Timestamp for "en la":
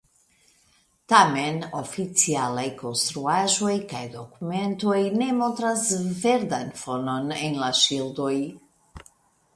7.39-7.73